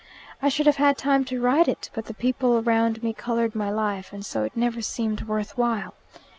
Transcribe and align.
I 0.41 0.49
should 0.49 0.65
have 0.65 0.77
had 0.77 0.97
time 0.97 1.25
to 1.25 1.39
write 1.39 1.67
it, 1.67 1.91
but 1.93 2.05
the 2.05 2.15
people 2.15 2.59
round 2.63 3.03
me 3.03 3.13
coloured 3.13 3.53
my 3.53 3.69
life, 3.69 4.11
and 4.11 4.25
so 4.25 4.41
it 4.41 4.57
never 4.57 4.81
seemed 4.81 5.21
worth 5.27 5.55
while. 5.59 5.93